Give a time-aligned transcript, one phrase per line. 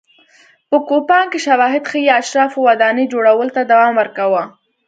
[0.69, 4.43] په کوپان کې شواهد ښيي اشرافو ودانۍ جوړولو ته دوام ورکاوه.